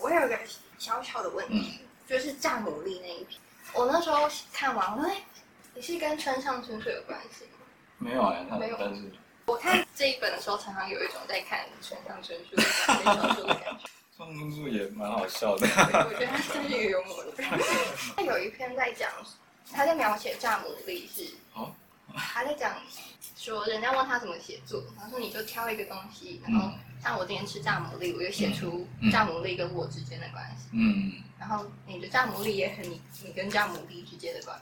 [0.00, 0.38] 我有一个
[0.78, 3.40] 小小的问题，就是炸牡蛎那一篇，
[3.72, 5.16] 我那时候看完，我说，哎，
[5.74, 7.66] 你是跟村上春树有关系吗？
[7.98, 9.02] 没有啊，他没有但是
[9.46, 13.88] 我看这一本的时候，常常有一种在看村上春树的短篇小说的感觉。
[14.16, 15.66] 创春树也蛮好笑的。
[15.66, 17.50] 我觉得他真是一个幽默的人。
[18.16, 19.10] 他有一篇在讲，
[19.72, 21.74] 他在描写炸牡蛎是，哦
[22.16, 22.76] 他在讲
[23.36, 26.70] 说人家问他怎么写作，然后说你就挑一个东西，然后
[27.04, 29.10] 像我今天吃炸牡蛎，我就写出嗯。
[29.10, 30.68] 炸牡蛎跟我之间的关系。
[30.72, 34.58] 嗯，然后你的炸牡蛎也很你你跟炸牡蛎之间的关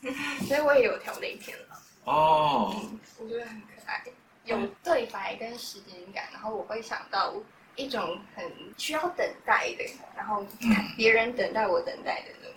[0.00, 1.82] 系， 所以我也有调那一篇了。
[2.04, 2.74] 哦，
[3.18, 4.02] 我觉得很可爱，
[4.46, 7.34] 有对白跟时间感，然后我会想到
[7.76, 9.84] 一种很需要等待的，
[10.16, 10.42] 然后
[10.96, 12.56] 别人等待我等待的那种，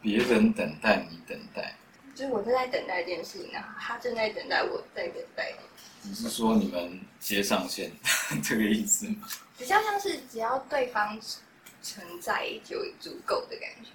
[0.00, 1.74] 别人等待你等待，
[2.14, 5.52] 就是我正在等待这件事情，然后他正在等待我在等待，
[6.08, 7.92] 你是说你们接上线
[8.42, 9.28] 这个意思吗？
[9.58, 11.20] 比较像是只要对方
[11.82, 13.90] 存在就足够的感觉，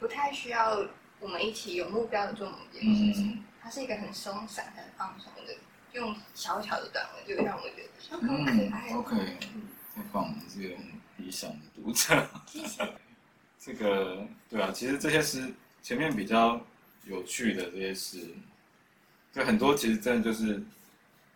[0.00, 0.84] 不太需要
[1.20, 3.32] 我们一起有目标的做某件事情。
[3.32, 5.52] 嗯它是一个很松散、很放松的，
[5.92, 8.98] 用小巧的短文就让我觉得很可嗯爱哦。
[8.98, 9.16] ，OK，
[9.92, 10.76] 太棒了，你是个
[11.16, 12.28] 理想的读者。
[12.46, 12.94] 谢谢。
[13.58, 16.60] 这个对啊，其实这些诗前面比较
[17.06, 18.28] 有趣的这些诗，
[19.32, 20.62] 就很多其实真的就是，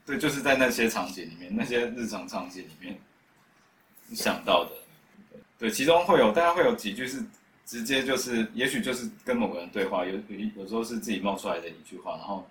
[0.07, 2.99] 对，就是在那些场景里面，那些日常场景里面
[4.15, 4.73] 想到的，
[5.59, 7.25] 对，其中会有大家会有几句是
[7.65, 12.49] 直接就是，也许就是跟某个人对话，有有有时候是自己冒出来的一句话，然后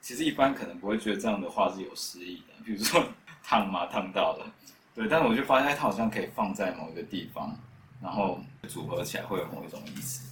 [0.00, 3.02] 其实一般可能不会觉得这样的话是有诗意的，比如说
[3.42, 4.52] 烫嘛烫到了，
[4.94, 7.56] 对，但是我就发现哎，它好像可以放在某一个地方。
[8.02, 10.26] 然后组合起来会有某一种意思。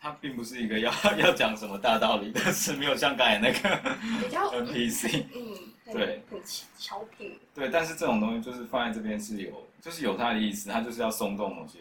[0.00, 3.80] 它并不是一个要 要讲什么大道理但是，没有像刚才那个
[4.28, 5.24] NPC。
[5.90, 6.22] 对。
[7.54, 11.78] 对，但是这种东西就是放在这边是有，就是有它的意思，它就是要松动某些，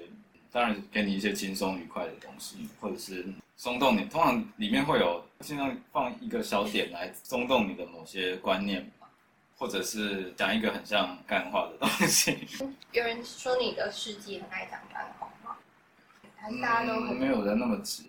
[0.52, 3.26] 当然给你一些轻松愉快的东西，或者是
[3.58, 9.08] 松动你，通常里面会有尽量放一个小点来松动你的某些观念吧，
[9.58, 12.48] 或者是讲一个很像干话的东西。
[12.92, 15.56] 有人说你的事迹很爱讲干话吗？
[16.36, 18.04] 还是大家都没有人那么直，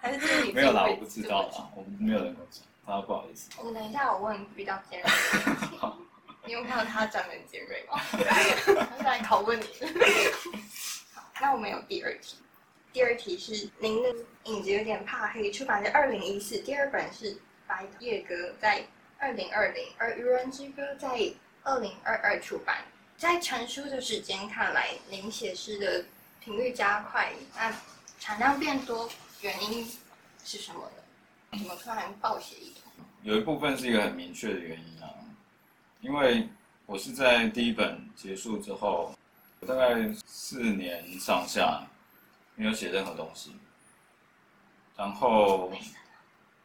[0.00, 3.50] 还是只有你 没有啦，我不知道啦，我没有人跟我讲，大家不好意思。
[3.62, 5.78] 我等一下，我问比较尖锐的问题。
[6.46, 7.98] 你有看到他长得很尖锐吗？
[8.28, 9.88] 他是来拷问你的。
[11.14, 12.36] 好，那我们有第二题。
[12.92, 17.34] 第二题是您的影子有点怕黑，出版在二零一四，第二本是
[17.66, 18.84] 《白夜歌》在
[19.18, 21.08] 二零二零，而《愚人之歌》在
[21.62, 22.84] 二零二二出版。
[23.16, 26.04] 在成书的时间看来，您写诗的
[26.40, 27.74] 频率加快，那
[28.20, 29.08] 产量变多，
[29.40, 29.90] 原因
[30.44, 31.02] 是什么呢？
[31.58, 33.04] 怎么突然暴写一通？
[33.22, 35.08] 有一部分是一个很明确的原因啊，
[36.00, 36.48] 因为
[36.86, 39.14] 我是在第一本结束之后，
[39.66, 41.86] 大概四年上下
[42.54, 43.56] 没有写任何东西，
[44.96, 45.72] 然后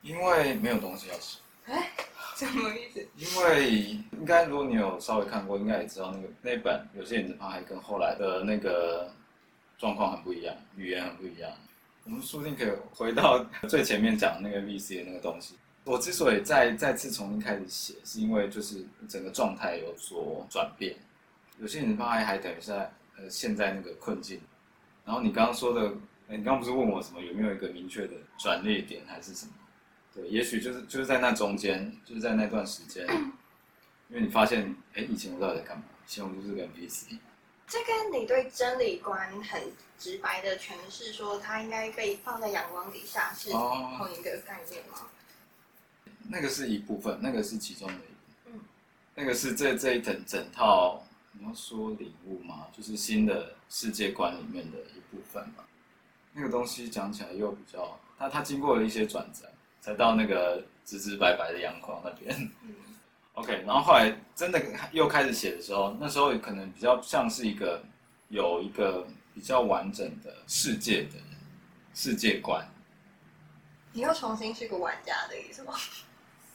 [0.01, 1.91] 因为没有东西要写，哎，
[2.35, 3.07] 什么意思？
[3.15, 3.71] 因为
[4.11, 9.09] 应该如果你有稍微看过，应该也知道那个那本有些影子怕还跟后来的那个
[9.77, 11.49] 状况很不一样，语言很不一样。
[12.09, 15.53] 我们说不定可以回到 最前面讲那个 VC 的那个东西。
[15.83, 20.95] 我之所以再再次重新开始写，是因为就是整个状态有所转变。
[21.59, 24.41] 有些影子怕还等于是在呃现在那个困境。
[25.05, 25.87] 然后你刚刚说的，
[26.27, 29.51] 哎你刚刚不是问我什么有没有一个明确的转捩点还是什么？
[30.15, 33.05] 对，也许就是就是在那中间，就是在那段时间，
[34.09, 35.83] 因为你发现，哎，以前我到底在干嘛？
[36.07, 37.17] 以前我就是个 VC。
[37.69, 39.61] 这跟你对真理观很
[39.99, 45.07] 直白的诠释，说它应该被放在阳光底下，是哦同一个概念吗？
[46.27, 48.53] 那个是一部分，那个是其中的一部分。
[48.53, 48.59] 嗯
[49.15, 51.03] 那个是这这一整整套，
[51.33, 52.67] 你要说领悟吗？
[52.75, 55.63] 就是新的世界观里面的一部分嘛。
[56.31, 59.47] 那个东西讲起来又比较，它它经过了一些转折，
[59.81, 62.33] 才到那个直直白白的阳光那边。
[62.63, 62.73] 嗯
[63.39, 64.61] OK，然后后来真的
[64.91, 67.81] 又开始写的时候，那时候可能比较像是一个
[68.27, 71.11] 有一个比较完整的世界的
[71.93, 72.67] 世界观。
[73.93, 75.73] 你又重新是个玩家的意思吗？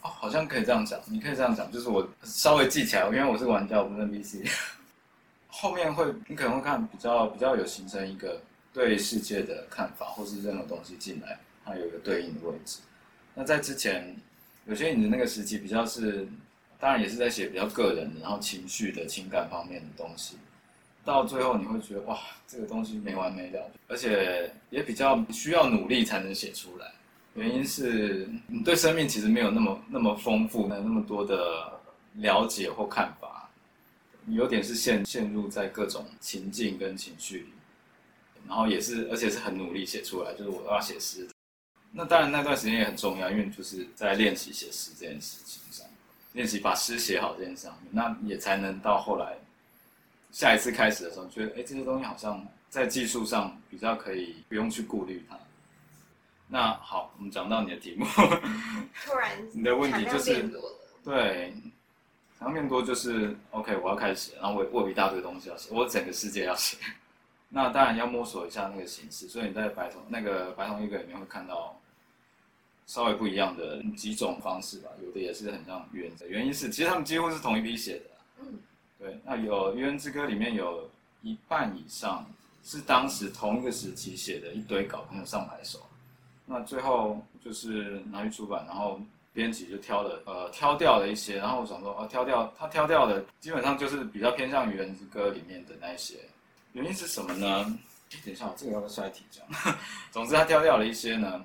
[0.03, 4.47] 哦，好像可以这样讲，你可以这样讲，就是我稍微记起来，因为我是玩家，我不是 NPC。
[5.49, 8.43] 后面会，你可能会看比较比较有形成一个
[8.75, 12.81] 对世界的看法，或是任何东西进来，它有一个对应的位置。
[13.35, 14.15] 那在之前，
[14.67, 16.29] 有些你的那个时期比较是，
[16.85, 20.37] 当然也是在写比较个人，然后情绪的情感方面的东西。
[21.03, 26.93] 到最后你会觉得哇，这个东西没完没了，而且也比较需要努力才能写出来。
[27.37, 31.73] 原因是你对生命其实没有那么那么丰富的那么多的
[32.17, 33.49] 了解或看法，
[34.27, 37.53] 你有点是陷陷入在各种情境跟情绪里，
[38.47, 41.27] 然后也是而且是很努力写出来，就是我要写诗。
[41.93, 45.87] 那当然那段时间也很重要，因为就是在练习写诗这件事情上，
[46.35, 49.37] 练习把诗写好这件事上面，那也才能到后来
[50.31, 55.39] 下一次开始的时候，觉得哎这些东西好像在技术上比较可以不用去顾虑它。
[56.49, 58.05] 那好，我们讲到你的题目，
[59.05, 60.43] 突然 你的问题就是
[61.03, 61.55] 对，
[62.39, 66.77] 产量变多就是 OK，我要开始写，然后我我有一大堆东西要写，我整个世界要写。
[67.49, 71.81] 那当然要摸索一下那个形式，所以你在白铜那个白铜一个里面会看到
[72.87, 78.59] 稍微不一样的几种方式吧，有的也是很像原则，原因是其实他们几乎是同一批写的啊、嗯，
[78.99, 80.89] 对，那有《愚人之歌》里面有
[81.23, 82.27] 一半以上
[82.63, 85.81] 是当时同一个时期写的一堆稿，可能有上百首。
[86.47, 89.01] 那最后就是拿去出版，然后
[89.33, 96.17] 编辑就挑了呃挑掉了一些，然后我想说哦挑掉他挑掉的基本上就是比较偏向《愚人之歌》里面的那一些，
[96.75, 97.65] 原因是什么呢？
[98.25, 99.45] 等一下，这个要不要下一题讲？
[100.13, 101.45] 总之他挑掉了一些呢，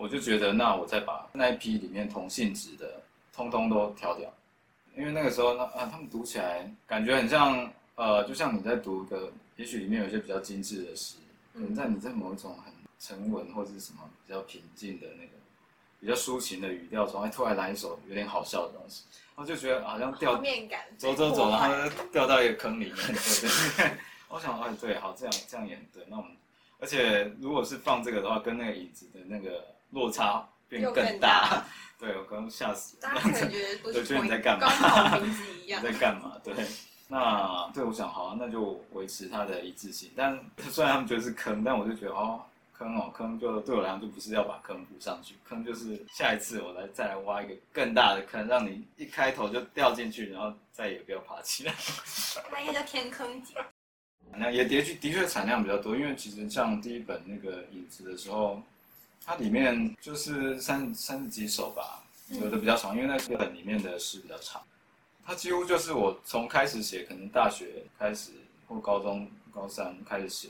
[0.00, 3.02] 我就觉得那我再把那一批里面同性质的
[3.34, 4.32] 通通都挑掉。
[4.96, 11.16] 因为那个时候呢，啊，他们读起来感觉很像，呃，就像你在读一个，也许里面有一些比较精致的诗，
[11.52, 15.32] 可能在你在某一种很沉稳或者是什么比较平静的那个
[16.00, 19.04] 比较抒情的语调中，哎，突然来一首有点好笑的东西，
[19.36, 23.92] 然后就觉得好像掉画面感走走走，然后掉到一个坑里面，对对对。
[24.32, 26.02] 我想，哎，对，好，这样这样也很对。
[26.08, 26.32] 那我们，
[26.78, 31.64] 而且如果是放这个的话，跟那个椅子的那个落差变又更更大
[31.98, 33.02] 对我刚刚吓死了。
[33.02, 34.70] 大家可能觉得不对是同一觉得你在干嘛刚
[35.10, 35.92] 好名字一样 你。
[35.92, 36.36] 在干嘛？
[36.42, 36.54] 对，
[37.08, 40.10] 那对我想好，那就维持它的一致性。
[40.16, 40.38] 但
[40.70, 42.40] 虽然他们觉得是坑，但我就觉得哦，
[42.72, 51.74] 坑哦，坑就对我来讲就不是要把坑补上去，坑就是下一次我来再来挖一个更大的坑，让你一开头就掉进去，然后再也不要爬起来。
[52.50, 53.54] 那应该叫天坑姐。
[54.32, 58.62] 那也的确的确产量比较多，因为其实像第一本那个影子的时候，
[59.24, 64.60] 它里面就是三三十几首吧，有的比较长，因为那个本里面的诗比较长。
[65.24, 68.32] 它几乎就是我从开始写，可能大学开始
[68.66, 70.48] 或高中高三开始写，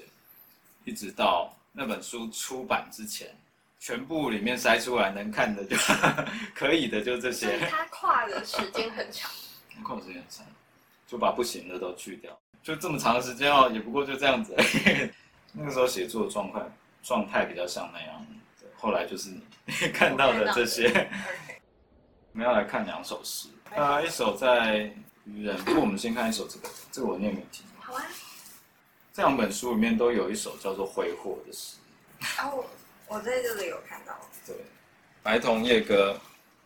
[0.85, 3.29] 一直到那本书出版之前，
[3.79, 5.77] 全部里面筛出来能看的就
[6.55, 7.67] 可以的就这所以些。
[7.67, 9.31] 它跨的时间很长。
[9.83, 10.47] 跨的时间很长，
[11.07, 15.11] 就把不行的都去掉，就这么长的时间哦，也不过就这样子而已。
[15.53, 18.37] 那个时候写作的状况状态比较像那样，对
[18.81, 19.43] 后来就是你
[19.93, 20.89] 看到的这些。
[22.33, 24.93] 我们要来看两首诗，呃，一首在
[25.25, 27.67] 愚人，不过我们先看一首这个，这个我念没有听。
[27.79, 28.07] 好啊。
[29.13, 31.77] 这两本书里面都有一首叫做《挥霍》的诗，
[32.39, 32.65] 然后
[33.09, 34.17] 我在这里有看到，
[34.47, 34.55] 对，
[35.25, 36.17] 《白铜夜歌》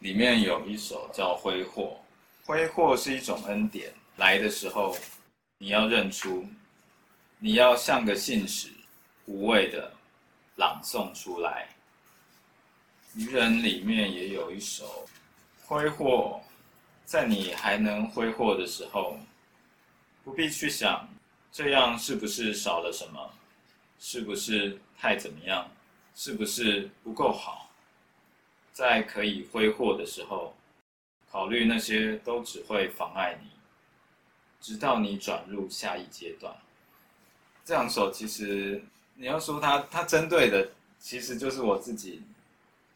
[0.01, 1.99] 里面有一首叫《挥霍》，
[2.47, 4.95] 挥霍是一种恩典，来的时候
[5.57, 6.47] 你要认出，
[7.39, 8.69] 你要像个信使，
[9.25, 9.91] 无畏的
[10.57, 11.67] 朗诵出来。
[13.17, 15.07] 愚人里面也有一首
[15.65, 16.41] 挥霍，
[17.05, 19.17] 在你还能挥霍的时候，
[20.25, 21.09] 不必去想
[21.53, 23.31] 这样是不是少了什么，
[24.01, 25.71] 是不是太怎么样，
[26.17, 27.71] 是不是不够好。
[28.73, 30.53] 在可以挥霍的时候，
[31.31, 33.49] 考虑那些都只会妨碍你，
[34.61, 36.53] 直到你转入下一阶段。
[37.65, 38.83] 这两首其实
[39.15, 40.69] 你要说它，它针对的
[40.99, 42.21] 其实就是我自己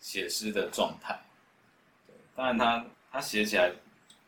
[0.00, 1.18] 写诗的状态。
[2.06, 3.72] 对，当然他他写起来，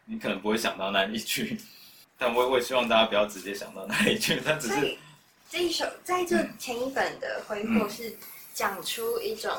[0.04, 1.60] 你可能不会想到那一句，
[2.18, 4.96] 但我我也希望大家不要直接想到那一句，他只是
[5.48, 8.16] 这一首在这前一本的挥霍是
[8.54, 9.52] 讲出一种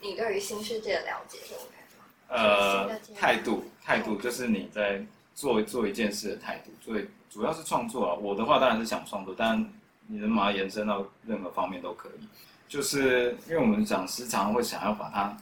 [0.00, 2.04] 你对于新世界的了解这种感觉吗？
[2.28, 6.70] 呃态度，态度就是你在做做一件事的态度。
[6.84, 9.58] 所以主要是创作啊，我的话当然是想创作，但
[10.06, 12.28] 你能把它延伸到任何方面都可以。
[12.68, 15.36] 就是因为我们讲诗，常常会想要把它，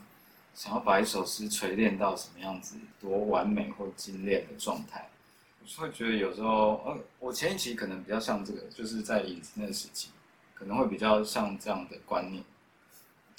[0.55, 5.05] 想要把一首诗锤炼到什么样子，多完美或精炼的状态。
[5.61, 10.09] 我就会觉得有时候，呃，我前一期可能比较像这个，就是在影子那个时期，
[10.53, 12.41] 可能会比较像这样的观念。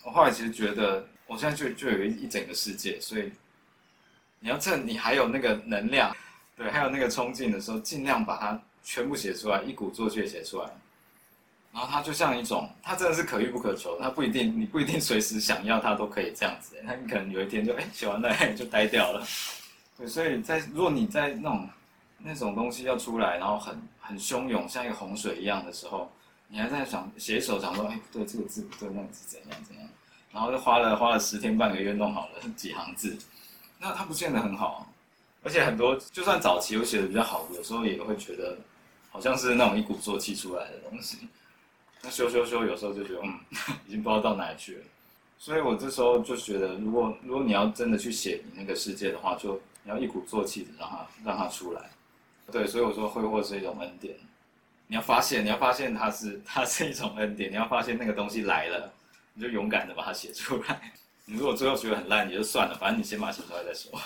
[0.04, 3.32] 我后来其实觉得，我现在就就有一一整个世界，所以
[4.38, 6.14] 你要趁你还有那个能量，
[6.56, 10.70] 对，还有那个冲劲的时候，尽量把它全部写出来，一鼓作气写出来。
[11.72, 19.24] 然后它就像一种，它真的是可遇不可求，它不一定，你不一定随时想要它都可以这样子，那你可能有一天就哎写完了就呆掉了。
[19.96, 21.68] 对，所以在如果你在那种
[22.18, 26.10] 那种东西要出来，然后很很汹涌，像一个洪水一样的时候，
[26.48, 29.88] 你还在想写一首，想说哎对，这个字不对，那个字怎样怎样，
[30.32, 33.16] 然后就花了花了十天半个月弄好了几行字，
[33.78, 34.90] 那它不见得很好，
[35.42, 38.56] 而且很多就算早期我写的比较好，有时候也会觉得
[39.10, 41.18] 好像是那种一鼓作气出来的东西。
[42.10, 43.38] 修修修，有时候就觉得嗯，
[43.86, 44.84] 已经不知道到哪里去了。
[45.38, 51.90] 所以我这时候就觉得，如果如果你要真的去写你那个世界的话，就你要一鼓作气的让它让它出来。
[52.50, 54.16] 对，所以我说挥霍是一种恩典。
[54.86, 57.50] 你要发现，你要发现它是它是一种恩典。
[57.50, 58.92] 你要发现那个东西来了，
[59.34, 60.80] 你就勇敢的把它写出来。
[61.26, 64.00] 你如果最后觉得很烂，也就算了，反正你先把它写出来再说。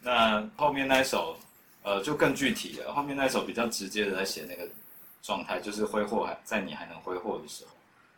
[0.00, 1.36] 那后面那一首，
[1.82, 2.92] 呃，就更具体了。
[2.92, 4.66] 后面那一首比较直接的在写那个
[5.22, 7.70] 状态，就是挥霍还在你还能挥霍的时候。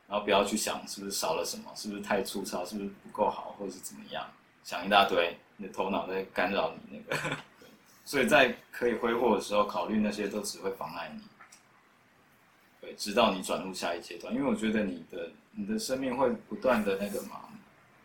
[0.07, 4.27] 然后不要去想是不是少了什么，是不是太粗糙，是不是不够好，或是怎么样，
[4.63, 7.37] 想一大堆，你的头脑在干扰你那个。
[8.05, 11.23] 所以在可以挥霍的时候，考虑那些都只会妨碍你。
[12.83, 17.49] 对，直到你转入下一阶段，因为我觉得你的你的生命会不断的那个嘛，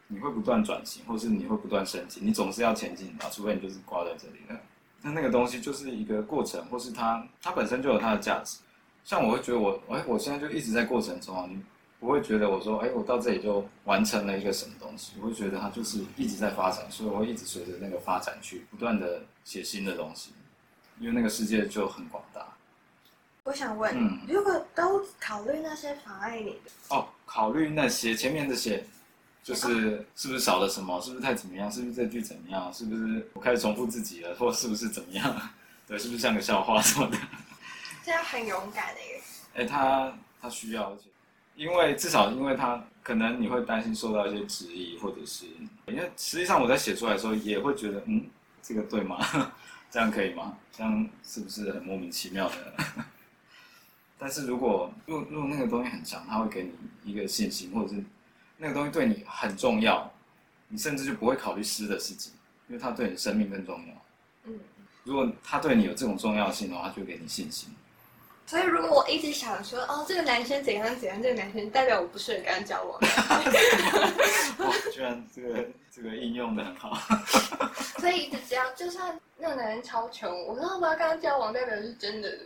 [0.08, 4.58] 你会不断转型，或是你会不断升级，你总是要前进的，除非你就是挂在这里了。
[5.01, 8.60] 那那个东西就是一个过程，或是它它本身就有它的价值。
[9.03, 11.62] 像我会觉得我哎，我现在就一直在过程中啊，你。
[12.01, 15.12] 不会觉得我说，哎，我到这里就完成了一个什么东西？
[15.20, 20.32] 我会觉得它就是一直在发展，所以我会一直随着那个发展去不断的写新的东西，
[20.98, 22.48] 因为那个世界就很广大。
[23.44, 28.82] 我想问，嗯，如果都考虑那些妨碍你的哦，考虑那些前面这些，
[29.44, 31.01] 就是是不是少了什么？
[31.01, 31.70] 是不是太怎么样？
[31.70, 32.74] 是不是这句怎么样？
[32.74, 34.34] 是不是我开始重复自己了？
[34.36, 35.50] 或是不是怎么样？
[35.86, 37.18] 对，是不是像个笑话什么的？
[38.10, 39.22] 这样很勇敢的耶。
[39.54, 40.12] 哎，他
[40.42, 40.98] 他需要。
[41.56, 45.46] 因为至少，因为他可能你会担心受到一些质疑，或者是
[45.86, 48.28] 因为实际上我在写出来的时候也会觉得，嗯，
[48.63, 49.20] 这个对吗？
[49.92, 50.58] 这样可以吗？
[50.72, 52.74] 这样是不是很莫名其妙的？
[54.18, 58.04] 但是如果如果如果那个东西很强，他会给你一个信心，或者是
[58.58, 60.12] 那个东西对你很重要，
[60.68, 62.34] 你甚至就不会考虑诗的事情，
[62.70, 63.94] 因为他对你生命更重要。
[64.46, 64.60] 嗯，
[65.04, 67.70] 如果他对你有这种重要性的话，就给你信心。
[68.50, 73.00] 所以，如果我一直想说，哦，这个男生怎样怎样，这个男生代表我不适合跟他交往。
[74.58, 76.98] 哇，居然这个这个应用的很好。
[78.01, 82.39] 所以，只要就算那个男人超穷，我说我要跟他交往，代表是真的，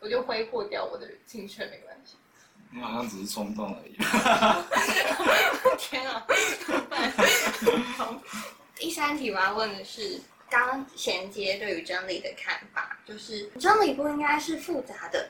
[0.00, 2.16] 我就挥霍掉我的青春没关系。
[2.70, 3.96] 你好像只是冲动而已。
[5.78, 6.26] 天啊！
[8.76, 10.20] 第三题我要问的是。
[10.50, 15.28] 刚衔接对于真理的看法，就是真理不应该是复杂的，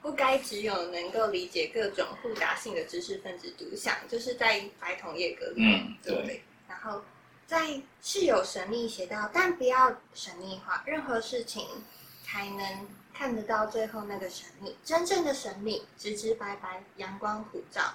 [0.00, 6.42] 不该只有能够理解各种复杂性的知识分子独享，就是在白同叶格里面，对不对？
[6.68, 7.02] 然后
[7.46, 11.66] 在是有神秘写到，但不要神秘化，任何事情
[12.24, 17.94] 才能看得到最后那个神秘，真正的神秘，直直白白，阳光普照。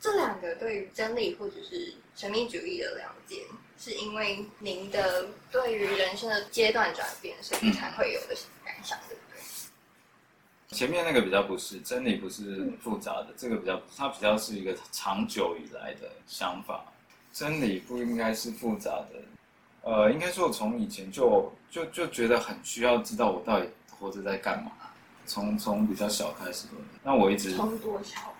[0.00, 3.42] 这两个对于真理或者是神秘主义的了解。
[3.82, 10.78] 是因为您的对于人生的阶段转变，所以才会有的感想，对不对？
[10.78, 16.84] 前面那个比较不是真理，不是复杂的，这个比较，它比较是一个长久以来的想法。
[17.32, 19.20] 真理不应该是复杂的，
[19.80, 24.70] 呃，应该说我从以前就就就觉得很需要知道我到底活着在干嘛。
[25.26, 26.68] 从从比较小开始，
[27.02, 28.32] 那我一直从多小？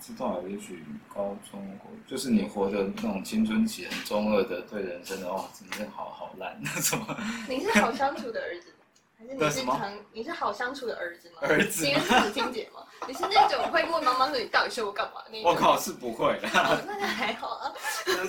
[0.00, 7.16] 知道，也许高中就是你活的那种青春期，很中二的，对人生的哇，真的好好烂，那什么？
[7.48, 8.76] 你是好相处的儿子吗？
[9.20, 11.36] 还是你是常你是好相处的儿子吗？
[11.46, 11.84] 儿子？
[11.86, 12.80] 你是母亲节吗？
[13.06, 15.20] 你是那种会问妈妈说你到底是我干嘛？
[15.44, 16.48] 我靠，是不会的。
[16.86, 17.72] 那就还好啊。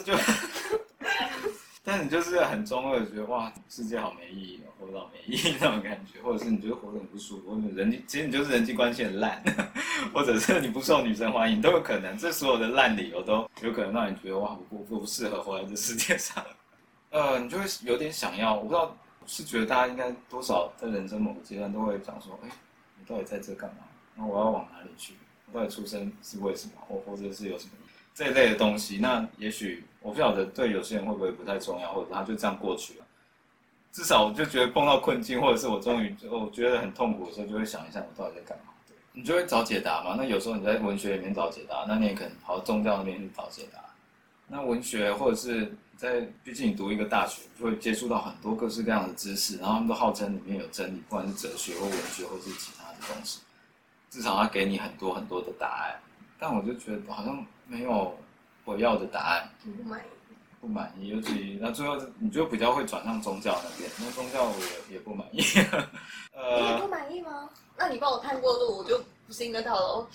[0.06, 0.14] 就。
[1.92, 9.44] 但你就是很中二，觉得哇，世界好没意义，活到没意义那种感觉，或者是你觉得活得很不舒服，或者人际，其实你就是人际关系很烂，
[10.14, 12.18] 或者是你不受女生欢迎，都有可能。
[12.18, 16.42] 这所有的烂理由都有可能让你觉得哇，我不不适合活在这世界上。
[17.10, 18.96] 呃，你就会有点想要，我不知道
[19.26, 22.50] 是觉得大家应该多少在人生某个阶段都会讲说，哎，
[22.98, 23.84] 你到底在这干嘛？
[24.16, 25.16] 那我要往哪里去？
[25.52, 26.74] 我到底出生是为什么？
[26.88, 27.72] 我或者是有什么
[28.22, 29.00] 这一类的东西？
[29.02, 29.84] 那也许。
[30.04, 33.06] 我不晓得对有些人会不会不太重要，或者他就这样过去了。
[33.92, 38.74] 至少我就觉得碰到困境，或者是我终于我觉得很痛苦的时候，就会想一下我到底在干嘛。
[39.14, 40.16] 你就会找解答嘛。
[40.18, 43.80] 那有时候你在文学里面找解答，那你也可能跑到宗教那边去找解答。
[44.48, 53.42] 那文学或者是在，毕竟你读一个大学，就会接触到很多各式各样的知识，然后他们都号称里面有真理，不管是哲学或文学或是其他的东西，
[54.10, 56.00] 至少他给你很多很多的答案。
[56.40, 58.14] 但我就觉得好像没有。
[58.64, 60.04] 我要的答案不满意，
[60.62, 64.56] 不满意，尤其那最后你就比较会转向宗教那边，那宗教我
[64.88, 65.42] 也也不满意。
[66.32, 67.50] 呃，你也不满意吗？
[67.76, 70.08] 那你帮我探过路，我就不信得到喽。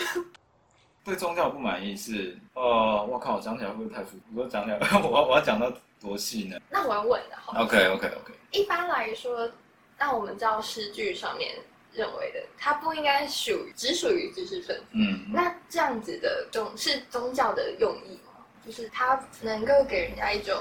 [1.04, 4.24] 对宗教不满意是，哦，我靠，讲起来会不会太复杂？
[4.34, 9.50] 我说讲起来， 我我要讲到多细呢那我要问的哈，？OK OK OK，一般来说，
[9.98, 11.56] 那我们照诗句上面
[11.94, 14.84] 认为的，它不应该属于只属于知识分子。
[14.92, 18.32] 嗯，那这样子的宗是宗教的用意吗？
[18.66, 20.56] 就是它能够给人家一种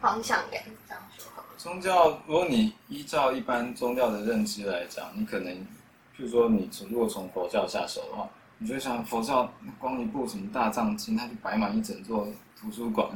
[0.00, 1.48] 方向感，这样说好了。
[1.58, 13.08] 宗教，如果你依照一般宗教的认知来讲，你可能，譬如说你从如果从佛教下手的话，你就想佛教光一部什么大藏经，它就摆满一整座图书馆，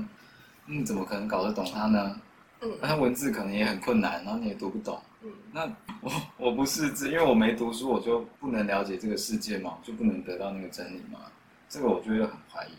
[0.66, 2.21] 你怎么可能搞得懂它呢？
[2.64, 5.00] 嗯那它文字可能也很困难，然后你也读不懂。
[5.23, 11.21] 嗯那我我不是字，因为我没读书，我就不能了解这个世界嘛，我就不能得到那个真理嘛。
[11.68, 12.71] 这个我就会很怀疑。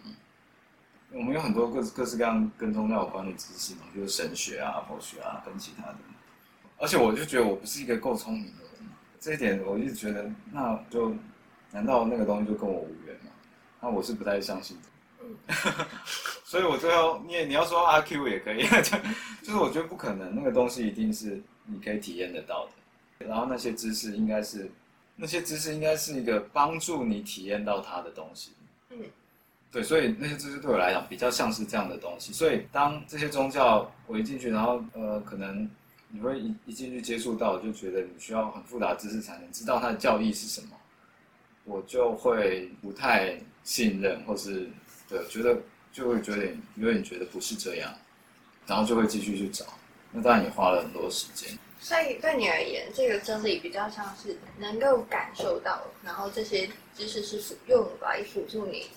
[1.12, 5.96] 我们有很多各各式各样跟宗教有关的知识嘛，就是神学啊、佛学啊，跟其他的。
[6.78, 8.90] 而且我就觉得我不是一个够聪明的人，
[9.20, 11.16] 这一点我一直觉得，那就
[11.72, 13.32] 难道那个东西就跟我无缘吗？
[13.80, 14.84] 那我是不太相信的。
[16.44, 18.98] 所以我最后你也你要说阿 Q 也可以， 就
[19.44, 23.26] 就是我觉得不可能，那个东西一定是你可以体验得到的。
[23.26, 24.70] 然后那些知识应该是，
[25.16, 28.52] 那些知识应该是一个帮助你体验到它的东西。
[28.90, 28.98] 嗯
[29.72, 32.32] 对，所以那些知识对我来讲比较像是这样的东西。
[32.32, 35.70] 所以当这些宗教我一进去，然后呃，可能
[36.08, 40.70] 你会一一进去接触到，就觉得你需要很复杂的知识才能知道它的教义是什么，
[41.66, 44.70] 我就会不太信任，或是
[45.08, 45.58] 对觉得
[45.92, 47.94] 就会觉得有点觉得不是这样，
[48.66, 49.66] 然后就会继续去找。
[50.12, 51.58] 那当然也花了很多时间。
[51.80, 58.88] 所以对你而言，这个真理比较像是能够感受到，然后这些知识是辅用来辅助你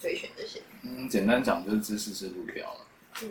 [0.00, 0.60] 追寻这些。
[0.82, 2.80] 嗯，简单讲就是知识是路标了。
[3.22, 3.30] 嗯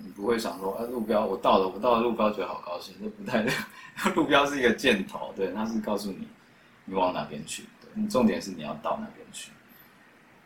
[0.00, 3.52] 你不会想说，啊，路标我到了，我到了路标觉得好高兴，这不太对，
[4.14, 6.28] 路标是一个箭头，对，它是告诉你
[6.84, 9.50] 你往哪边去，对，你重点是你要到哪边去。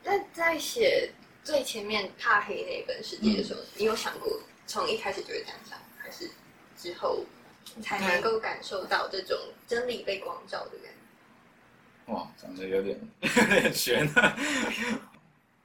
[0.05, 1.11] 那在写
[1.45, 6.31] 最前面怕黑那本世界的时候，你有想过从一开始就会这样想，还是
[6.77, 7.25] 之后
[7.83, 10.93] 才能够感受到这种真理被光照的感
[12.07, 12.13] 觉？
[12.13, 14.09] 哇，讲的有点有点悬。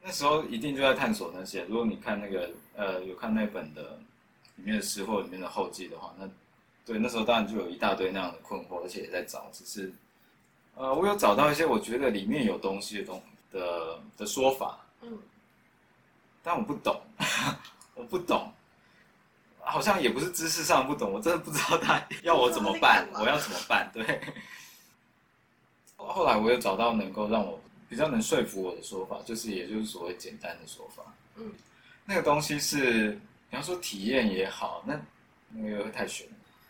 [0.01, 1.63] 那时候一定就在探索那些。
[1.65, 3.99] 如果你看那个呃有看那本的
[4.55, 6.29] 里面的诗或里面的后记的话，那
[6.85, 9.91] 对那时候当然就有一大堆那样的困惑，而且也在找，只是
[10.75, 15.17] 呃我有找到一些我觉得里面有东西的东西的的说法，嗯
[16.43, 17.01] 但我不懂，
[17.95, 18.51] 我不懂，
[19.59, 23.89] 好像也不是知识上不懂，我真的不知道他 要我怎么办，我要怎么办？
[23.93, 24.21] 对。
[25.97, 31.03] 后来我又找到能够让我比较能说服我的说法，就是也就是所谓简单的说法。
[31.35, 31.51] 嗯，
[32.05, 34.99] 那个东西是你要说体验也好，那
[35.49, 36.25] 那个太玄。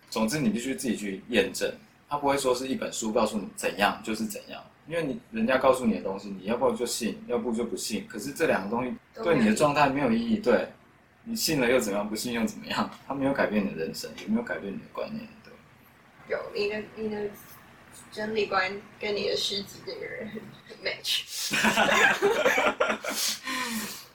[0.09, 1.71] 总之你必须自己去验证，
[2.09, 8.07] 他不会说是一本书告诉你怎样就是怎样，因为你人家告诉你的东西，你要不就信，要不就不信。
[8.07, 10.69] 可是这两个东西对你的状态没有意义，对
[11.25, 12.89] 你信了又怎么样，不信又怎么样？
[13.07, 15.51] 它没有改变你的人生，也没有改变你的观念，对。
[16.29, 17.29] 有你的你的
[18.11, 21.23] 真理观跟你的诗集这个人很很 match。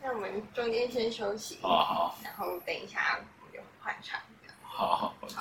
[0.02, 4.18] 那我们中间先休息，好好然后等一下我们就换场。
[4.62, 5.36] 好好，OK。